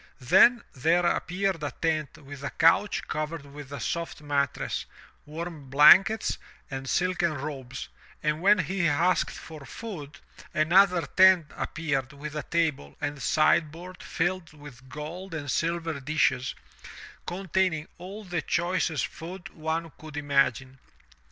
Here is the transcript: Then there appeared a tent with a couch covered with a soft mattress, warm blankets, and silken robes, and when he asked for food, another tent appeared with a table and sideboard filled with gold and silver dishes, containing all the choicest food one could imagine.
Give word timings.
Then 0.19 0.63
there 0.73 1.05
appeared 1.05 1.61
a 1.61 1.69
tent 1.69 2.17
with 2.17 2.41
a 2.43 2.49
couch 2.49 3.07
covered 3.07 3.45
with 3.45 3.71
a 3.71 3.79
soft 3.79 4.19
mattress, 4.19 4.87
warm 5.27 5.69
blankets, 5.69 6.39
and 6.71 6.89
silken 6.89 7.35
robes, 7.35 7.87
and 8.23 8.41
when 8.41 8.57
he 8.57 8.87
asked 8.87 9.29
for 9.29 9.63
food, 9.63 10.17
another 10.55 11.05
tent 11.05 11.51
appeared 11.55 12.13
with 12.13 12.35
a 12.35 12.41
table 12.41 12.95
and 12.99 13.21
sideboard 13.21 14.01
filled 14.01 14.53
with 14.53 14.89
gold 14.89 15.35
and 15.35 15.51
silver 15.51 15.99
dishes, 15.99 16.55
containing 17.27 17.87
all 17.99 18.23
the 18.23 18.41
choicest 18.41 19.05
food 19.05 19.49
one 19.49 19.91
could 19.99 20.17
imagine. 20.17 20.79